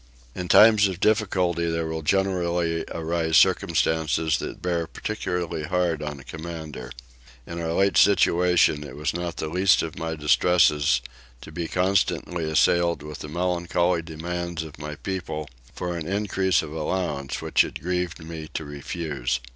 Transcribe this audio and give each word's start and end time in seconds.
In 0.33 0.47
times 0.47 0.87
of 0.87 0.99
difficulty 0.99 1.69
there 1.69 1.85
will 1.85 2.01
generally 2.01 2.83
arise 2.87 3.37
circumstances 3.37 4.39
that 4.39 4.59
bear 4.59 4.87
particularly 4.87 5.61
hard 5.61 6.01
on 6.01 6.19
a 6.19 6.23
commander. 6.23 6.89
In 7.45 7.61
our 7.61 7.73
late 7.73 7.97
situation 7.97 8.83
it 8.83 8.95
was 8.95 9.13
not 9.13 9.37
the 9.37 9.47
least 9.47 9.83
of 9.83 9.99
my 9.99 10.15
distresses 10.15 11.01
to 11.41 11.51
be 11.51 11.67
constantly 11.67 12.49
assailed 12.49 13.03
with 13.03 13.19
the 13.19 13.29
melancholy 13.29 14.01
demands 14.01 14.63
of 14.63 14.79
my 14.79 14.95
people 14.95 15.47
for 15.75 15.95
an 15.95 16.07
increase 16.07 16.63
of 16.63 16.73
allowance 16.73 17.39
which 17.39 17.63
it 17.63 17.79
grieved 17.79 18.25
me 18.25 18.47
to 18.55 18.65
refuse. 18.65 19.39